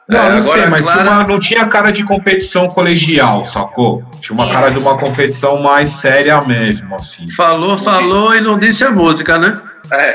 [0.08, 1.01] Não, é, não sei, mas Clara...
[1.01, 4.04] uma, não tinha cara de competição colegial, sacou?
[4.21, 7.32] Tinha uma cara de uma competição mais séria mesmo, assim.
[7.34, 9.54] Falou, falou e não disse a música, né?
[9.91, 10.10] É.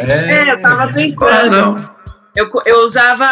[0.00, 0.48] é.
[0.48, 1.76] é eu tava pensando.
[2.34, 3.26] Eu, eu usava.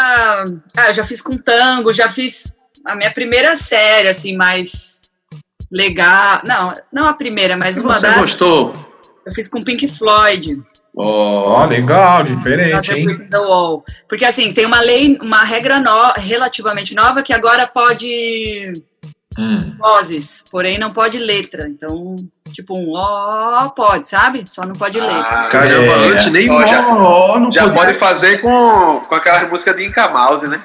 [0.76, 5.10] Ah, eu já fiz com tango, já fiz a minha primeira série, assim, mais
[5.70, 6.40] legal.
[6.46, 8.14] Não, não a primeira, mas uma você das.
[8.14, 8.72] Você gostou?
[9.26, 10.62] Eu fiz com Pink Floyd.
[10.96, 13.28] Oh, legal, diferente, hein?
[14.08, 18.72] Porque assim, tem uma lei, uma regra no, relativamente nova que agora pode
[19.36, 19.76] hum.
[19.76, 21.68] vozes, porém não pode letra.
[21.68, 22.14] Então,
[22.52, 24.44] tipo um ó, pode, sabe?
[24.46, 25.46] Só não pode letra.
[25.46, 26.08] Ah, Caramba, é.
[26.10, 30.08] antes nem ó, já, ó, não já pode fazer com, com aquela música de Inca
[30.08, 30.62] Mouse, né?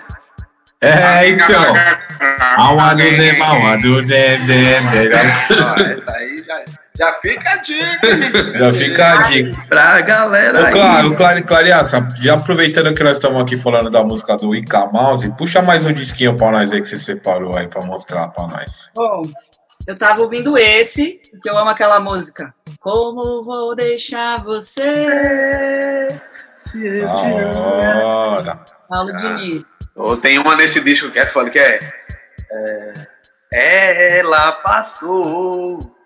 [0.81, 1.73] É, então.
[2.57, 6.63] Awadude, awadude, Essa aí já,
[6.99, 8.59] já fica a dica.
[8.59, 9.65] Já fica a dica.
[9.69, 10.67] Pra galera.
[10.67, 14.85] Ô, claro, claro, Clariaça, já aproveitando que nós estamos aqui falando da música do Ica
[14.87, 18.47] Mouse, puxa mais um disquinho pra nós aí que você separou aí pra mostrar pra
[18.47, 18.91] nós.
[18.93, 19.21] Bom,
[19.87, 22.53] eu tava ouvindo esse, que eu amo aquela música.
[22.81, 26.09] Como vou deixar você
[26.55, 28.59] se eu te
[28.89, 29.15] Paulo ah.
[29.15, 29.63] Diniz.
[29.95, 31.79] Ou tem uma nesse disco que é foda, que é,
[33.53, 35.98] é Ela passou.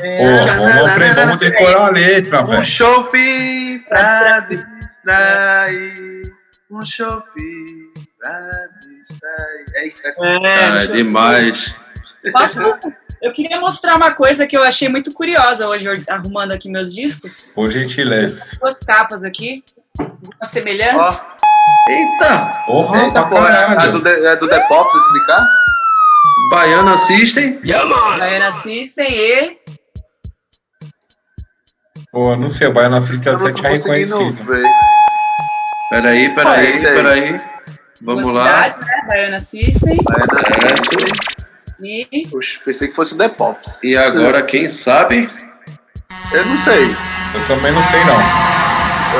[0.00, 2.60] É, vamos aprender, vamos decorar a letra, velho.
[2.60, 6.22] Um shopping pra distrair.
[6.70, 9.64] Um shopping pra distrair.
[9.74, 10.12] É isso, é,
[10.46, 11.74] é, é demais.
[12.32, 12.60] Posso,
[13.22, 17.52] eu queria mostrar uma coisa que eu achei muito curiosa hoje, arrumando aqui meus discos.
[17.54, 18.56] Por gentileza.
[18.60, 19.64] Duas capas aqui.
[19.98, 21.26] Uma semelhança?
[21.88, 22.52] Eita!
[22.66, 25.48] Porra, Eita, porra, é, do, é do The Pop, esse de cá?
[26.50, 27.60] Baiano assistem.
[28.18, 29.58] Baiana System e.
[32.10, 34.44] Pô, não sei, o Baiano Assiste Eu até tinha reconhecido.
[34.44, 34.62] ver.
[35.90, 36.80] Peraí, Só peraí, aí.
[36.82, 37.36] peraí.
[38.02, 38.44] Vamos Duas lá.
[38.46, 38.92] cidades, né?
[39.08, 42.08] Baiana System Baiana System.
[42.12, 42.28] e.
[42.30, 43.82] Poxa, pensei que fosse o The Pops.
[43.82, 45.28] E agora, quem sabe?
[46.32, 46.84] Eu não sei.
[46.84, 48.16] Eu também não sei, não.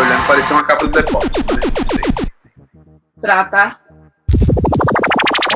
[0.00, 2.28] Olhando, parecia uma capa do The Pops, mas não sei.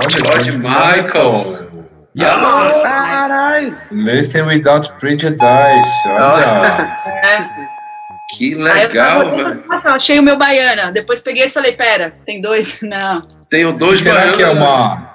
[0.08, 1.70] George Michael.
[2.82, 3.76] Caralho!
[3.90, 6.08] Listen Without Prejudice.
[6.08, 6.98] Olha.
[7.22, 7.48] É.
[8.36, 9.64] Que eu legal, tava, velho.
[9.68, 10.90] nossa, achei o meu Baiana.
[10.90, 12.80] Depois peguei e falei, pera, tem dois?
[12.82, 13.20] Não.
[13.50, 14.36] Tenho dois Será baianos.
[14.36, 15.11] que é uma.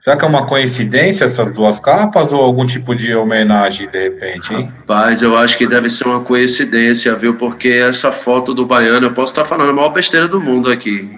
[0.00, 4.54] Será que é uma coincidência essas duas capas ou algum tipo de homenagem de repente,
[4.54, 4.72] hein?
[4.80, 7.36] Rapaz, eu acho que deve ser uma coincidência, viu?
[7.36, 11.10] Porque essa foto do baiano, eu posso estar falando a maior besteira do mundo aqui.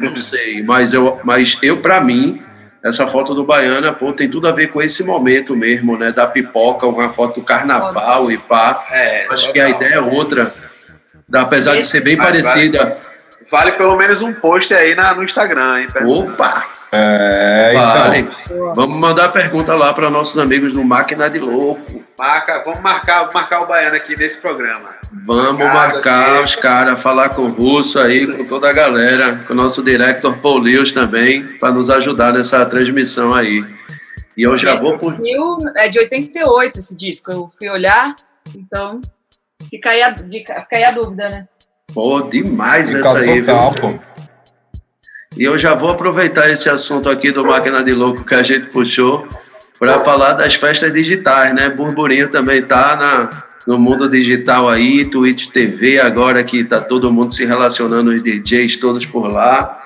[0.00, 2.40] Eu não sei, mas eu, mas eu para mim,
[2.84, 6.12] essa foto do baiana, pô, tem tudo a ver com esse momento mesmo, né?
[6.12, 8.86] Da pipoca, uma foto do carnaval e pá.
[8.90, 10.54] É, Acho que a ideia é outra.
[11.32, 12.96] Apesar de ser bem Vai, parecida.
[13.54, 15.86] Vale pelo menos um post aí na, no Instagram, hein?
[16.04, 16.66] Opa!
[16.90, 17.86] É, então.
[17.86, 18.28] Vale.
[18.74, 22.04] Vamos mandar pergunta lá para nossos amigos no Máquina de Louco.
[22.18, 24.96] Marca, vamos marcar, marcar o Baiano aqui nesse programa.
[25.24, 26.42] Vamos marcar Diego.
[26.42, 30.36] os caras, falar com o Russo aí, com toda a galera, com o nosso director
[30.38, 33.60] Paul Lewis também, para nos ajudar nessa transmissão aí.
[34.36, 35.16] E eu já vou por.
[35.76, 37.30] É de 88 esse disco.
[37.30, 38.16] Eu fui olhar,
[38.52, 39.00] então
[39.70, 41.46] fica aí a, fica aí a dúvida, né?
[41.94, 43.80] Pô, demais Fica essa aí, total, viu?
[43.80, 44.00] pô.
[45.36, 48.66] E eu já vou aproveitar esse assunto aqui do Máquina de Louco que a gente
[48.66, 49.26] puxou
[49.78, 51.68] para falar das festas digitais, né?
[51.68, 53.30] Burburinho também tá na,
[53.66, 58.78] no mundo digital aí, Twitch TV, agora que tá todo mundo se relacionando, os DJs
[58.78, 59.80] todos por lá.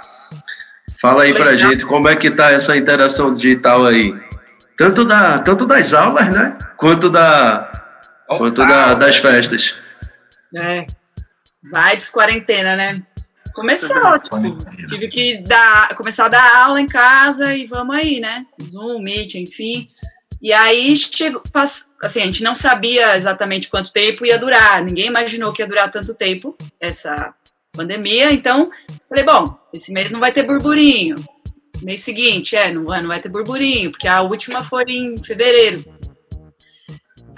[1.01, 4.15] Fala aí pra gente como é que tá essa interação digital aí.
[4.77, 6.55] Tanto, da, tanto das aulas, né?
[6.77, 7.71] Quanto, da,
[8.29, 9.81] quanto da, das festas.
[10.55, 10.87] É.
[11.63, 13.03] Vibes quarentena, né?
[13.55, 14.37] Começou, tipo,
[14.89, 18.47] tive que dar, começar a dar aula em casa e vamos aí, né?
[18.63, 19.89] Zoom, Meet, enfim.
[20.41, 21.43] E aí chegou,
[22.01, 25.91] assim, a gente não sabia exatamente quanto tempo ia durar, ninguém imaginou que ia durar
[25.91, 27.35] tanto tempo essa
[27.73, 28.71] pandemia, então
[29.09, 31.17] falei, bom, esse mês não vai ter burburinho.
[31.83, 35.85] Mês seguinte, é, não, não vai ter burburinho, porque a última foi em fevereiro.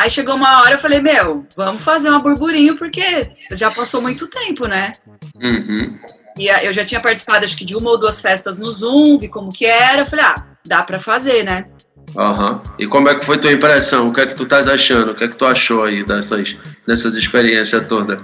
[0.01, 4.27] Aí chegou uma hora eu falei, meu, vamos fazer uma burburinho, porque já passou muito
[4.29, 4.93] tempo, né?
[5.39, 5.99] Uhum.
[6.39, 9.29] E eu já tinha participado, acho que de uma ou duas festas no Zoom, vi
[9.29, 10.01] como que era.
[10.01, 11.67] Eu falei, ah, dá pra fazer, né?
[12.17, 12.63] Aham.
[12.79, 14.07] E como é que foi tua impressão?
[14.07, 15.13] O que é que tu estás achando?
[15.13, 18.19] O que é que tu achou aí dessas, dessas experiências todas?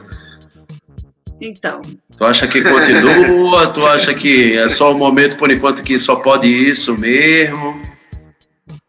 [1.39, 1.83] Então,
[2.17, 3.67] Tu acha que continua?
[3.67, 7.83] tu acha que é só o momento por enquanto que só pode isso mesmo?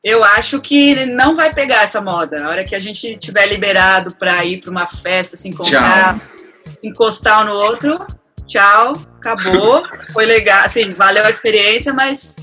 [0.07, 2.39] Eu acho que não vai pegar essa moda.
[2.39, 6.19] Na hora que a gente tiver liberado pra ir pra uma festa, se encontrar,
[6.73, 7.99] se encostar um no outro,
[8.47, 9.83] tchau, acabou.
[10.13, 12.37] Foi legal, assim, valeu a experiência, mas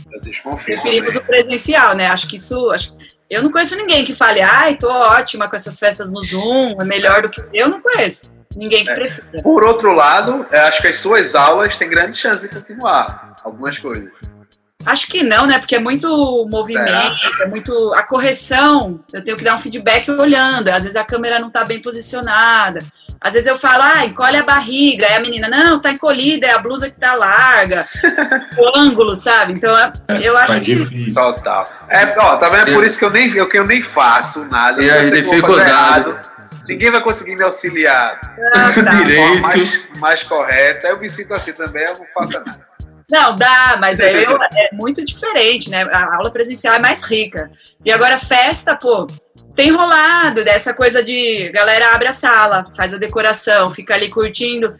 [0.65, 2.09] preferimos o presencial, né?
[2.09, 2.71] Acho que isso.
[2.71, 2.97] acho-
[3.31, 6.85] Eu não conheço ninguém que fale, ai, tô ótima com essas festas no Zoom, é
[6.85, 7.43] melhor do que.
[7.53, 8.31] Eu não conheço.
[8.55, 8.95] Ninguém que É.
[8.95, 9.43] prefira.
[9.43, 13.35] Por outro lado, eu acho que as suas aulas têm grande chance de continuar.
[13.43, 14.11] Algumas coisas.
[14.87, 15.59] Acho que não, né?
[15.59, 17.93] Porque é muito movimento, é muito.
[17.95, 20.69] A correção, eu tenho que dar um feedback olhando.
[20.69, 22.83] Às vezes a câmera não tá bem posicionada.
[23.21, 25.07] Às vezes eu falo, ah, encolhe a barriga.
[25.07, 27.87] Aí a menina, não, tá encolhida, é a blusa que tá larga.
[28.59, 29.55] o ângulo, sabe?
[29.55, 29.93] Então é-
[30.23, 30.75] eu acho É que.
[30.75, 31.15] difícil.
[31.15, 31.65] Total.
[31.89, 32.71] É, ó, tá vendo?
[32.71, 34.83] É por isso que eu nem, eu, que eu nem faço nada.
[34.83, 35.67] E Eu eu dificuldades.
[35.73, 36.19] errado.
[36.69, 38.21] Ninguém vai conseguir me auxiliar
[38.55, 38.91] Ah, tá.
[39.03, 39.41] Direito.
[39.43, 40.89] mais, mais correta.
[40.89, 42.74] Eu me sinto assim também, eu não faço nada.
[43.11, 45.83] Não, dá, mas é, eu- é muito diferente, né?
[45.85, 47.51] A aula presencial é mais rica.
[47.85, 49.07] E agora, festa, pô,
[49.55, 54.75] tem rolado dessa coisa de galera abre a sala, faz a decoração, fica ali curtindo.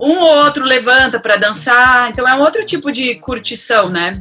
[0.00, 2.08] Um ou outro levanta pra dançar.
[2.10, 4.12] Então é um outro tipo de curtição, né?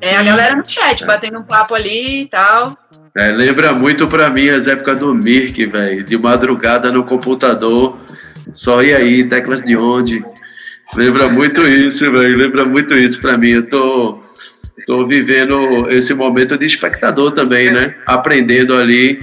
[0.00, 2.76] É a galera no chat, batendo um papo ali e tal.
[3.16, 6.04] É, lembra muito pra mim as épocas do Mirk, velho.
[6.04, 7.98] De madrugada no computador.
[8.52, 10.24] Só e aí, teclas de onde?
[10.94, 12.36] Lembra muito isso, velho.
[12.36, 13.50] Lembra muito isso pra mim.
[13.50, 14.22] Eu tô,
[14.86, 17.94] tô vivendo esse momento de espectador também, né?
[18.06, 19.18] Aprendendo ali.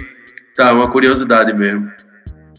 [0.55, 1.91] Tá, uma curiosidade mesmo.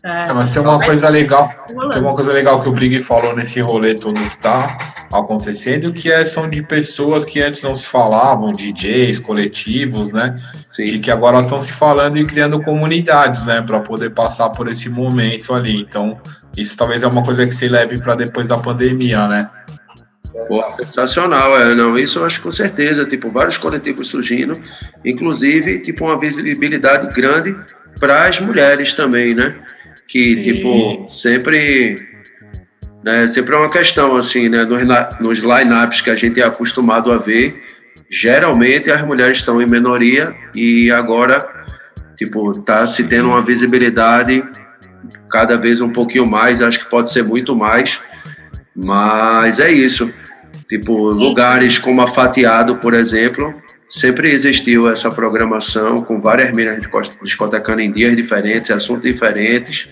[0.05, 3.35] É, mas tem uma coisa legal, tá tem uma coisa legal que o Brig falou
[3.35, 4.79] nesse rolê todo tá
[5.12, 10.35] acontecendo, que é, são de pessoas que antes não se falavam, DJs, coletivos, né?
[10.79, 11.01] E Sim.
[11.01, 15.55] que agora estão se falando e criando comunidades, né, para poder passar por esse momento
[15.55, 15.81] ali.
[15.81, 16.21] Então,
[16.57, 19.51] isso talvez é uma coisa que se leve para depois da pandemia, né?
[20.49, 24.53] Pô, sensacional, é, não, isso eu acho com certeza, tipo, vários coletivos surgindo,
[25.05, 27.57] inclusive, tipo, uma visibilidade grande
[27.99, 29.57] para as mulheres também, né?
[30.07, 30.42] Que, Sim.
[30.42, 31.97] tipo, sempre,
[33.07, 34.85] né, sempre é uma questão, assim, né, nos,
[35.21, 37.62] nos line-ups que a gente é acostumado a ver,
[38.11, 41.38] geralmente as mulheres estão em minoria e agora,
[42.16, 44.42] tipo, tá se tendo uma visibilidade
[45.31, 48.03] cada vez um pouquinho mais, acho que pode ser muito mais,
[48.75, 50.12] mas é isso.
[50.69, 53.55] Tipo, lugares como a Fatiado, por exemplo,
[53.88, 56.85] sempre existiu essa programação com várias minas
[57.23, 59.88] discotecando em dias diferentes, assuntos diferentes.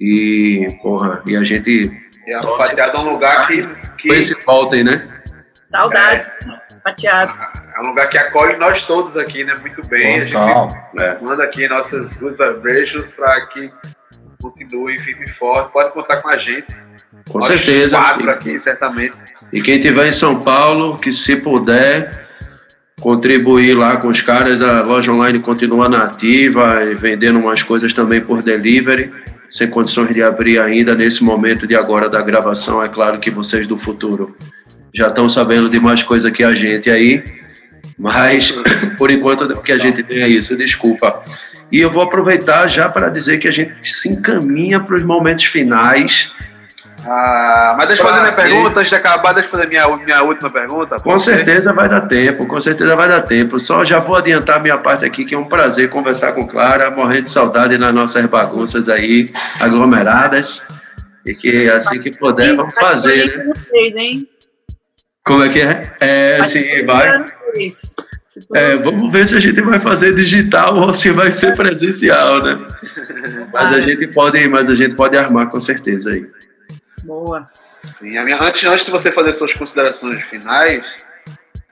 [0.00, 1.90] E, porra, e a gente.
[2.26, 3.66] E a Fatiado é um lugar que.
[3.98, 4.08] que...
[4.08, 4.96] Foi esse voltem, né?
[5.64, 7.32] Saudades, é, Fatiado.
[7.76, 9.54] É um lugar que acolhe nós todos aqui, né?
[9.60, 10.26] Muito bem.
[10.26, 10.68] Total.
[10.68, 11.18] A gente é.
[11.20, 13.70] manda aqui nossas good vibrations para que
[14.42, 15.72] continue firme e forte.
[15.72, 16.74] Pode contar com a gente.
[17.30, 17.96] Com Nós certeza.
[17.96, 19.16] Quatro aqui, certamente.
[19.52, 22.26] E quem estiver em São Paulo, que se puder
[23.00, 28.20] contribuir lá com os caras, a loja online continua nativa e vendendo umas coisas também
[28.20, 29.12] por delivery,
[29.50, 32.82] sem condições de abrir ainda nesse momento de agora da gravação.
[32.82, 34.36] É claro que vocês do futuro
[34.94, 37.22] já estão sabendo de mais coisa que a gente aí,
[37.98, 38.52] mas
[38.96, 41.22] por enquanto o que a gente tem é isso, desculpa.
[41.70, 45.44] E eu vou aproveitar já para dizer que a gente se encaminha para os momentos
[45.44, 46.32] finais.
[47.08, 50.22] Ah, mas deixa eu fazer minha pergunta, antes de acabar, deixa eu fazer minha, minha
[50.22, 50.96] última pergunta.
[50.96, 53.60] Com certeza vai dar tempo, com certeza vai dar tempo.
[53.60, 57.24] Só já vou adiantar minha parte aqui, que é um prazer conversar com Clara, morrendo
[57.24, 60.66] de saudade nas nossas bagunças aí, aglomeradas.
[61.24, 63.52] E que assim que puder, vamos fazer, né?
[65.24, 65.82] Como é que é?
[66.00, 67.24] É, sim, vai.
[68.54, 72.66] É, vamos ver se a gente vai fazer digital ou se vai ser presencial, né?
[73.52, 76.26] Mas a gente pode, mas a gente pode armar com certeza aí.
[77.06, 77.44] Boa.
[77.46, 80.84] Sim, a minha, antes, antes de você fazer suas considerações finais,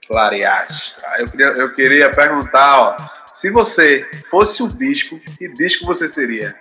[0.07, 2.95] Clareastra, eu queria, eu queria perguntar, ó,
[3.33, 6.55] se você fosse um disco, que disco você seria?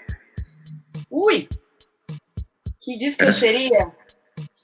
[1.09, 1.49] Ui!
[2.81, 3.93] Que disco eu seria?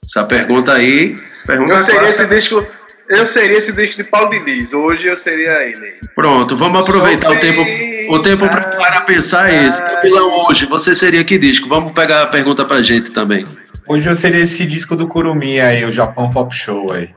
[0.03, 2.67] Essa pergunta aí, pergunta Eu seria esse disco
[3.09, 4.71] eu seria esse disco de Paulo Diniz.
[4.71, 5.99] Hoje eu seria ele.
[6.15, 7.61] Pronto, vamos aproveitar o tempo,
[8.09, 9.81] o tempo para pensar esse.
[9.81, 11.67] Camilão, hoje você seria que disco?
[11.67, 13.43] Vamos pegar a pergunta pra gente também.
[13.91, 17.13] Hoje eu seria esse disco do Kurumi aí, o Japão Pop Show aí.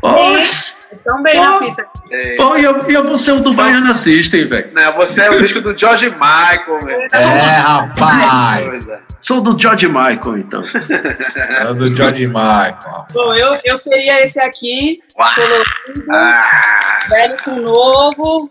[0.00, 0.76] Poxa.
[1.04, 1.84] Também na fita.
[2.12, 2.36] É.
[2.36, 4.72] Pô, e eu, eu vou ser o do Baiana System, velho.
[4.72, 7.08] Não, você é o disco do George Michael, velho.
[7.12, 8.86] É, rapaz.
[9.20, 10.62] Sou do George Michael, então.
[11.38, 13.06] É do George Michael.
[13.12, 17.00] Bom, eu, eu seria esse aqui, colorido, ah.
[17.10, 18.48] velho com novo.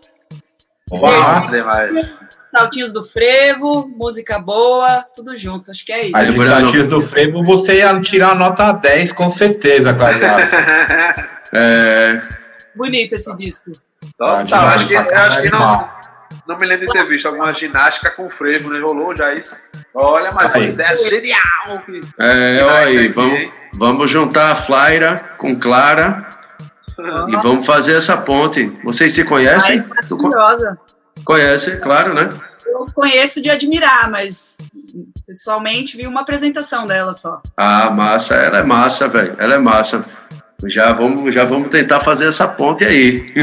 [2.50, 6.12] Saltinhos do frevo, música boa, tudo junto, acho que é isso.
[6.12, 10.54] Mas os saltinhos do frevo você ia tirar nota 10 com certeza, Clariato.
[11.52, 12.20] é...
[12.74, 13.72] Bonito esse disco.
[14.18, 15.88] Nossa, ah, acho que, acho que não,
[16.46, 18.80] não me lembro de ter visto alguma ginástica com frevo, né?
[18.80, 19.56] Rolou já isso.
[19.94, 21.40] Olha, mas uma ideia genial.
[22.18, 26.28] É, olha aí, vamos, vamos juntar a Flaira com Clara
[26.98, 27.26] ah.
[27.28, 28.66] e vamos fazer essa ponte.
[28.84, 29.80] Vocês se conhecem?
[29.80, 30.78] Ai, maravilhosa.
[31.24, 32.28] Conhece, claro, né?
[32.66, 34.58] Eu conheço de admirar, mas
[35.26, 37.40] pessoalmente vi uma apresentação dela só.
[37.56, 39.34] Ah, massa, ela é massa, velho.
[39.38, 40.04] Ela é massa.
[40.64, 43.26] Já vamos, já vamos tentar fazer essa ponte aí.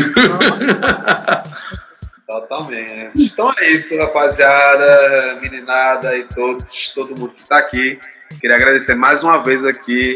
[2.27, 3.11] Totalmente.
[3.15, 7.99] Então é isso, rapaziada, meninada e todos, todo mundo que está aqui.
[8.39, 10.15] Queria agradecer mais uma vez aqui,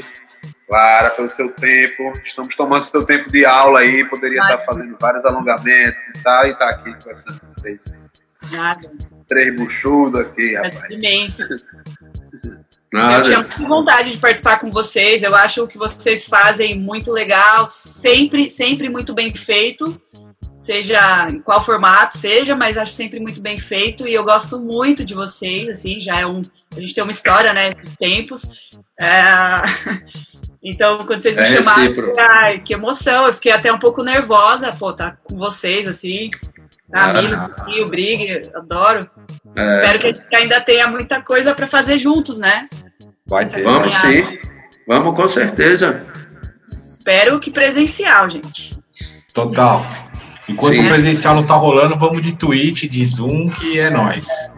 [0.67, 2.11] Clara, pelo seu tempo.
[2.25, 6.57] Estamos tomando seu tempo de aula aí, poderia estar fazendo vários alongamentos e tal, e
[6.57, 7.79] tá aqui conversando vocês.
[8.51, 8.91] Nada.
[9.27, 10.91] Três buchudos aqui, é rapaz.
[10.91, 11.55] É imenso.
[12.93, 13.17] Nada.
[13.17, 15.23] Eu tinha muita vontade de participar com vocês.
[15.23, 19.99] Eu acho o que vocês fazem muito legal, sempre, sempre muito bem feito
[20.57, 25.05] seja em qual formato seja, mas acho sempre muito bem feito e eu gosto muito
[25.05, 26.41] de vocês, assim, já é um,
[26.75, 29.61] a gente tem uma história, né, de tempos, é,
[30.63, 34.73] então quando vocês me é chamaram, ai, que emoção, eu fiquei até um pouco nervosa,
[34.73, 36.31] pô, tá com vocês, assim,
[36.91, 37.81] Camilo, tá, ah.
[37.81, 39.09] o Brig, adoro,
[39.55, 39.67] é.
[39.67, 42.67] espero que a gente ainda tenha muita coisa para fazer juntos, né?
[43.25, 43.63] Vai ter.
[43.63, 44.39] Vamos sim,
[44.87, 46.05] vamos com certeza.
[46.83, 48.77] Espero que presencial, gente.
[49.33, 49.85] Total.
[50.47, 50.83] Enquanto Sim.
[50.83, 54.49] o presencial não tá rolando, vamos de Twitch, de Zoom, que é nós.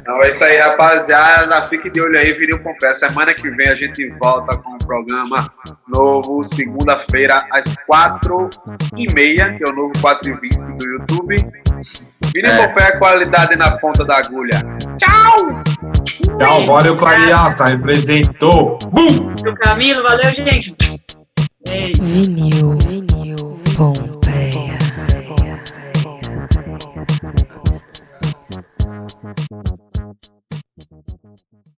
[0.00, 1.66] Então é isso aí, rapaziada.
[1.66, 3.08] Fique de olho aí, Viril Confessa.
[3.08, 5.46] Semana que vem a gente volta com um programa
[5.88, 8.48] novo, segunda-feira, às quatro
[8.96, 11.36] e meia, que é o novo 4 e 20 do YouTube.
[12.34, 12.68] Viril é.
[12.68, 14.58] Confessa, qualidade na ponta da agulha.
[14.98, 15.62] Tchau!
[16.38, 17.64] Tchau, valeu, Clariaça.
[17.66, 18.78] Representou.
[18.90, 19.32] Bum!
[19.46, 20.74] O Camilo, valeu, gente.
[21.68, 21.92] Ei.
[22.00, 22.78] Vinil.
[22.78, 24.23] Vinil.
[29.08, 29.73] Thank you.